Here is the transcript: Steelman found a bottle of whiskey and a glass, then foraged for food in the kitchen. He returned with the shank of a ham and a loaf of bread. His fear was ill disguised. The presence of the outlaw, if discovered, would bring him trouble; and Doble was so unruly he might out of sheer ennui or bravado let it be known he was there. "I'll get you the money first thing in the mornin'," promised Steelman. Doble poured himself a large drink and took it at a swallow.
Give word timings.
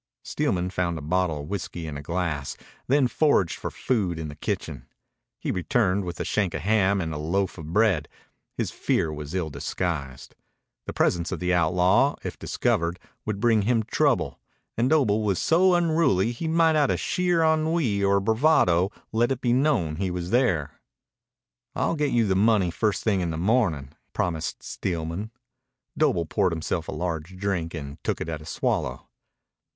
Steelman 0.23 0.71
found 0.71 0.97
a 0.97 0.99
bottle 1.01 1.41
of 1.41 1.47
whiskey 1.47 1.85
and 1.85 1.95
a 1.95 2.01
glass, 2.01 2.57
then 2.87 3.07
foraged 3.07 3.57
for 3.59 3.69
food 3.69 4.17
in 4.17 4.29
the 4.29 4.35
kitchen. 4.35 4.87
He 5.37 5.51
returned 5.51 6.05
with 6.05 6.15
the 6.15 6.25
shank 6.25 6.55
of 6.55 6.61
a 6.61 6.61
ham 6.63 6.99
and 6.99 7.13
a 7.13 7.19
loaf 7.19 7.59
of 7.59 7.71
bread. 7.71 8.09
His 8.55 8.71
fear 8.71 9.13
was 9.13 9.35
ill 9.35 9.51
disguised. 9.51 10.33
The 10.87 10.91
presence 10.93 11.31
of 11.31 11.39
the 11.39 11.53
outlaw, 11.53 12.15
if 12.23 12.39
discovered, 12.39 12.97
would 13.27 13.39
bring 13.39 13.61
him 13.61 13.83
trouble; 13.83 14.39
and 14.75 14.89
Doble 14.89 15.21
was 15.21 15.37
so 15.37 15.75
unruly 15.75 16.31
he 16.31 16.47
might 16.47 16.75
out 16.75 16.89
of 16.89 16.99
sheer 16.99 17.43
ennui 17.43 18.03
or 18.03 18.19
bravado 18.19 18.91
let 19.11 19.31
it 19.31 19.39
be 19.39 19.53
known 19.53 19.97
he 19.97 20.09
was 20.09 20.31
there. 20.31 20.81
"I'll 21.75 21.93
get 21.95 22.09
you 22.09 22.25
the 22.25 22.35
money 22.35 22.71
first 22.71 23.03
thing 23.03 23.21
in 23.21 23.29
the 23.29 23.37
mornin'," 23.37 23.93
promised 24.13 24.63
Steelman. 24.63 25.29
Doble 25.95 26.25
poured 26.25 26.53
himself 26.53 26.87
a 26.87 26.91
large 26.91 27.37
drink 27.37 27.75
and 27.75 28.03
took 28.03 28.19
it 28.19 28.29
at 28.29 28.41
a 28.41 28.47
swallow. 28.47 29.07